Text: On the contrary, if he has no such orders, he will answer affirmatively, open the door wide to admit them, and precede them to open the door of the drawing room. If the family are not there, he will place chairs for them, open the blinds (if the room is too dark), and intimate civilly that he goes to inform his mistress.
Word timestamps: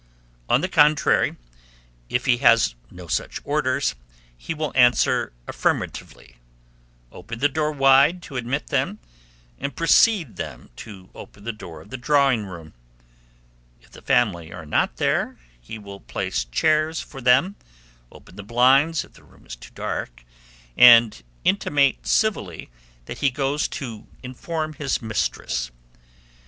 On 0.49 0.61
the 0.61 0.67
contrary, 0.67 1.35
if 2.09 2.25
he 2.25 2.37
has 2.37 2.73
no 2.89 3.05
such 3.05 3.39
orders, 3.43 3.93
he 4.35 4.51
will 4.51 4.71
answer 4.73 5.31
affirmatively, 5.47 6.37
open 7.11 7.37
the 7.37 7.47
door 7.47 7.71
wide 7.71 8.23
to 8.23 8.35
admit 8.35 8.69
them, 8.69 8.97
and 9.59 9.75
precede 9.75 10.37
them 10.37 10.71
to 10.77 11.11
open 11.13 11.43
the 11.43 11.53
door 11.53 11.81
of 11.81 11.91
the 11.91 11.97
drawing 11.97 12.47
room. 12.47 12.73
If 13.79 13.91
the 13.91 14.01
family 14.01 14.51
are 14.51 14.65
not 14.65 14.97
there, 14.97 15.37
he 15.61 15.77
will 15.77 15.99
place 15.99 16.45
chairs 16.45 16.99
for 16.99 17.21
them, 17.21 17.55
open 18.11 18.37
the 18.37 18.41
blinds 18.43 19.03
(if 19.05 19.13
the 19.13 19.23
room 19.23 19.45
is 19.45 19.55
too 19.55 19.69
dark), 19.75 20.23
and 20.75 21.21
intimate 21.43 22.07
civilly 22.07 22.71
that 23.05 23.19
he 23.19 23.29
goes 23.29 23.67
to 23.67 24.07
inform 24.23 24.73
his 24.73 24.99
mistress. 24.99 25.69